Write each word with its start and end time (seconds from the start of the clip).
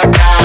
I 0.00 0.12
got. 0.12 0.37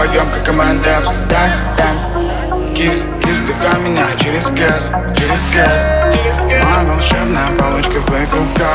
пойдем 0.00 0.26
как 0.30 0.44
команда. 0.44 1.02
Данс, 1.28 1.56
данс, 1.76 2.04
кис, 2.74 3.04
кис, 3.22 3.40
дыхай 3.40 3.78
меня 3.80 4.06
через 4.18 4.48
газ, 4.50 4.90
через 5.14 5.42
газ 5.54 5.92
Моя 6.46 6.84
волшебная 6.84 7.50
палочка 7.58 8.00
в 8.00 8.06
твоих 8.06 8.32
руках. 8.32 8.69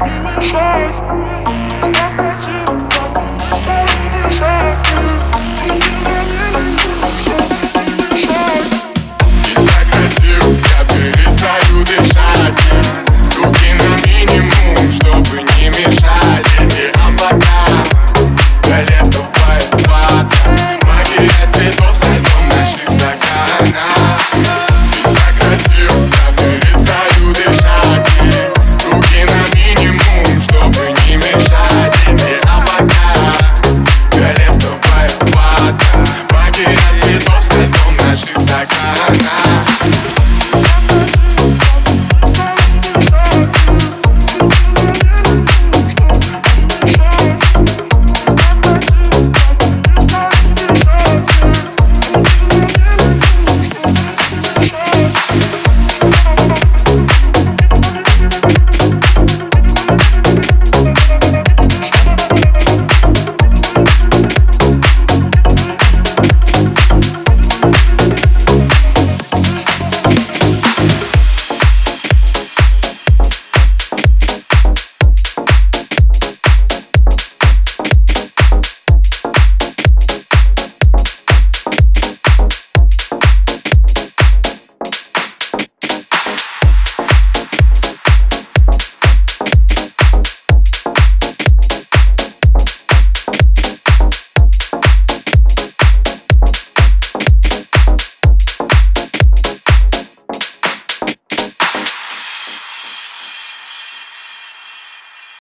Stop 0.00 0.08
that 0.08 0.42
shit. 2.40 2.66
Stop 3.58 3.88
that 4.12 4.74
shit. 6.06 6.19